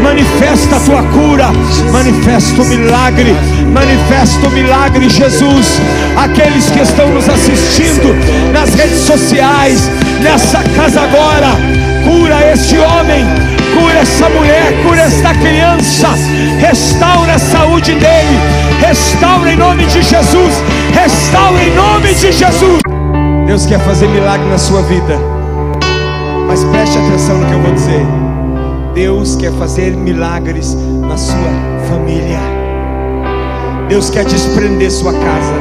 [0.03, 1.53] Manifesta a tua cura.
[1.93, 3.37] Manifesta o milagre.
[3.73, 5.81] Manifesta o milagre, Jesus.
[6.17, 8.13] Aqueles que estão nos assistindo
[8.53, 9.89] nas redes sociais,
[10.21, 11.49] nessa casa agora,
[12.05, 13.25] cura este homem,
[13.79, 16.09] cura essa mulher, cura esta criança,
[16.61, 18.39] restaura a saúde dele,
[18.81, 20.63] restaura em nome de Jesus,
[20.93, 22.81] restaura em nome de Jesus.
[23.47, 25.19] Deus quer fazer milagre na sua vida,
[26.47, 28.07] mas preste atenção no que eu vou dizer.
[28.95, 31.51] Deus quer fazer milagres na sua
[31.89, 32.41] família.
[33.89, 35.55] Deus quer desprender sua casa.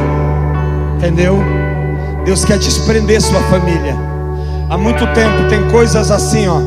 [0.97, 1.39] Entendeu?
[2.25, 4.18] Deus quer desprender sua família.
[4.69, 6.61] Há muito tempo tem coisas assim, ó,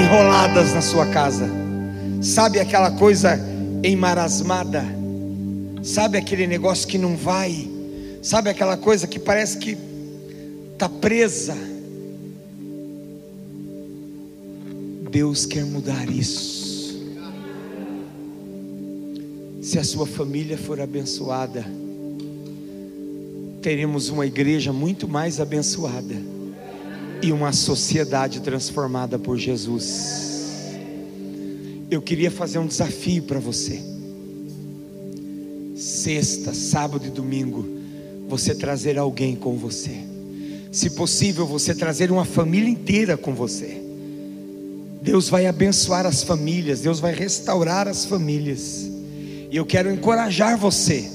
[0.00, 1.46] enroladas na sua casa.
[2.22, 3.38] Sabe aquela coisa
[3.84, 4.82] emmarasmada?
[5.82, 7.68] Sabe aquele negócio que não vai?
[8.22, 9.76] Sabe aquela coisa que parece que
[10.72, 11.54] está presa?
[15.10, 16.98] Deus quer mudar isso.
[19.60, 21.62] Se a sua família for abençoada,
[23.60, 26.32] teremos uma igreja muito mais abençoada
[27.24, 30.34] e uma sociedade transformada por Jesus.
[31.90, 33.80] Eu queria fazer um desafio para você.
[35.74, 37.66] Sexta, sábado e domingo,
[38.28, 39.96] você trazer alguém com você.
[40.70, 43.80] Se possível, você trazer uma família inteira com você.
[45.00, 48.86] Deus vai abençoar as famílias, Deus vai restaurar as famílias.
[49.50, 51.10] E eu quero encorajar você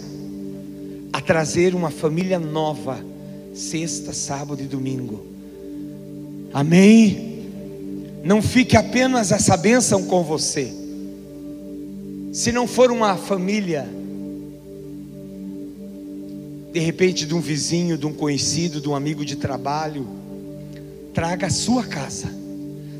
[1.14, 3.00] a trazer uma família nova,
[3.54, 5.39] sexta, sábado e domingo.
[6.54, 7.46] Amém?
[8.24, 10.74] Não fique apenas essa bênção com você.
[12.34, 13.88] Se não for uma família,
[16.72, 20.08] de repente de um vizinho, de um conhecido, de um amigo de trabalho,
[21.14, 22.40] traga a sua casa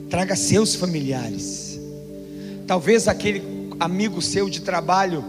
[0.10, 1.80] traga seus familiares.
[2.66, 5.24] Talvez aquele amigo seu de trabalho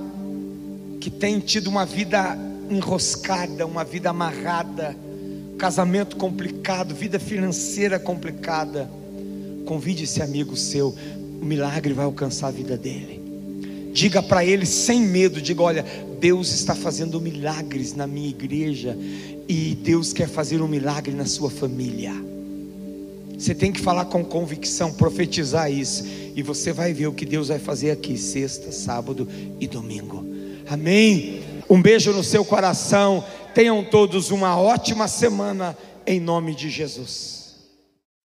[1.00, 2.36] que tem tido uma vida
[2.68, 4.96] enroscada, uma vida amarrada,
[5.60, 8.90] casamento complicado, vida financeira complicada.
[9.66, 10.96] Convide esse amigo seu,
[11.38, 13.20] o milagre vai alcançar a vida dele.
[13.92, 15.84] Diga para ele sem medo, diga: "Olha,
[16.18, 18.96] Deus está fazendo milagres na minha igreja
[19.46, 22.14] e Deus quer fazer um milagre na sua família."
[23.38, 26.04] Você tem que falar com convicção, profetizar isso.
[26.34, 30.24] E você vai ver o que Deus vai fazer aqui, sexta, sábado e domingo.
[30.68, 31.42] Amém?
[31.68, 33.24] Um beijo no seu coração.
[33.54, 35.76] Tenham todos uma ótima semana,
[36.06, 37.39] em nome de Jesus.